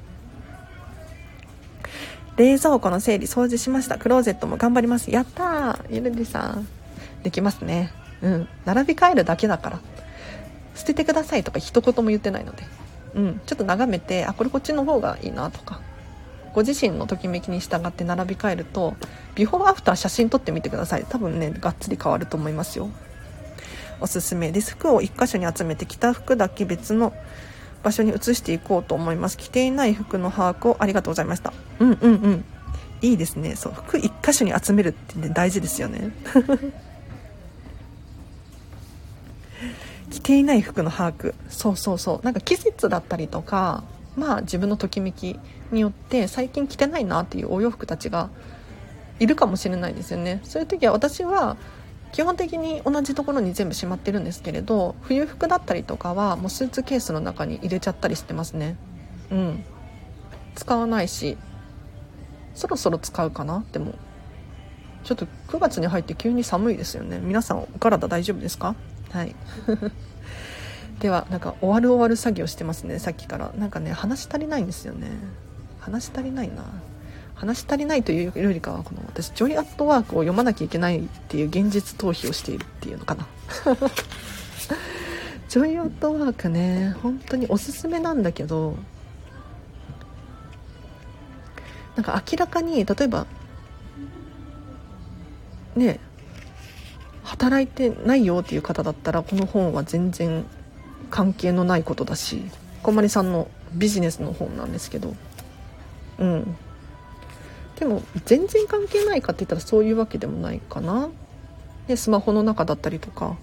[2.36, 3.98] 冷蔵庫の整理掃除しました。
[3.98, 5.10] クローゼットも頑張ります。
[5.10, 6.66] やったーゆるりさん。
[7.22, 7.92] できますね。
[8.22, 8.48] うん。
[8.64, 9.80] 並び替えるだけだから。
[10.74, 12.64] 捨ててくださいとか一言も言ってないので。
[13.14, 13.40] うん。
[13.44, 15.82] ちょっと眺めてあこれこっちの方がいいなとか。
[16.54, 18.94] ご自身のときめきに従って並び替えると
[19.34, 21.06] ビフォーアフター写真撮ってみてください。
[21.08, 22.90] 多分ねがっつり変わると思いますよ。
[24.00, 24.72] おすすめです。
[24.72, 27.12] 服を1箇所に集めて着た服だけ別の
[27.82, 29.38] 場所に移していこうと思います。
[29.38, 31.52] 着ていない服の把握をありがとうございました。
[31.78, 32.44] うんうんうん。
[33.00, 33.56] いいですね。
[33.56, 36.10] そう服1箇所に集めるってね大事ですよね。
[40.10, 41.34] 着ていない服の把握。
[41.48, 42.24] そうそうそう。
[42.24, 43.82] なんか季節だったりとか
[44.16, 45.38] まあ自分のときめき
[45.72, 48.30] によって最近着てないなっていうお洋服たちが
[49.18, 50.40] いるかもしれないですよね。
[50.44, 51.56] そういう時は私は
[52.12, 58.76] 基本的に同じところに全部しまってるんですけれど冬服だったりとかはもうスーツケースの中に入れちゃったりしてますね。
[59.30, 59.64] うん。
[60.54, 61.38] 使わないし
[62.54, 63.64] そろそろ使うかな？
[63.72, 63.94] でも
[65.04, 67.18] ちょっと9月に入って急に寒いですよね。
[67.18, 68.74] 皆さんお体大丈夫ですか？
[69.10, 69.34] はい。
[71.00, 73.52] ではなんか終わる終わる作業してますねさっきから。
[73.56, 75.08] なんかね話足りないんですよね。
[75.82, 76.64] 話足りないな。
[77.34, 83.26] 話足りないというよりかはこの私ジョイアットワークを読まなきゃいけないっていう現実逃避をしているっていうのかな。
[85.48, 88.76] ジョイアットワークね本当におすすめなんだけど
[91.96, 93.26] なんか明らかに例えば
[95.74, 95.98] ね
[97.24, 100.46] 働いてないよっていう方だったらこの本は全然
[101.10, 102.44] 関係のないことだし
[102.82, 105.14] こんまりさんのビジネスの本なんですけど
[106.22, 106.56] うん。
[107.78, 111.08] でも全然関係ないかって言ったらそういうわけでもないかな。
[111.88, 113.36] でスマホの中だったりとか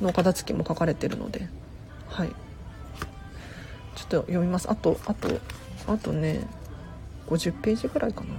[0.00, 1.46] の片付けも書かれてるので。
[2.08, 2.28] はい。
[3.96, 4.70] ちょっと読みます。
[4.70, 5.28] あとあと
[5.86, 6.46] あとね
[7.28, 8.34] 50ページぐらいかな。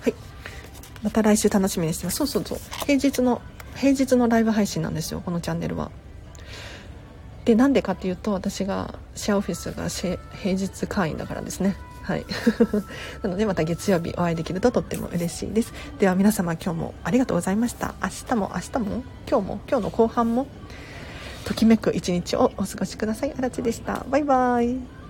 [0.00, 0.14] はい。
[1.04, 2.16] また来週楽しみにしてます。
[2.16, 2.58] そうそうそう。
[2.84, 3.40] 平日の
[3.76, 5.92] 平日のライブ配信なんですよこのチャンネルは。
[7.44, 11.76] でなんでかっていうと私がシェアオフィスが平日会員だからですね。
[12.02, 12.24] はい。
[13.22, 15.72] なのでまた月曜日お会いできるととっても嬉しいです。
[15.98, 17.94] では皆様今日もありがとうございました。
[18.02, 20.46] 明日も明日も今日も今日の後半も
[21.44, 23.34] ときめく一日をお過ごしください。
[23.36, 24.04] あらちでした。
[24.10, 25.01] バイバイ。